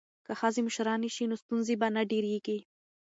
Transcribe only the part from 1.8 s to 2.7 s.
به نه ډیریږي.